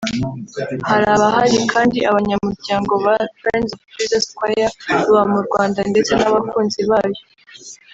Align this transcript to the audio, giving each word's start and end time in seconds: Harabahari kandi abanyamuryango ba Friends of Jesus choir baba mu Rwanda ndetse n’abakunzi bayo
Harabahari 0.89 1.57
kandi 1.73 1.97
abanyamuryango 2.09 2.93
ba 3.05 3.13
Friends 3.39 3.71
of 3.77 3.81
Jesus 3.93 4.25
choir 4.37 4.69
baba 5.11 5.23
mu 5.31 5.39
Rwanda 5.47 5.79
ndetse 5.91 6.11
n’abakunzi 6.15 6.81
bayo 6.89 7.21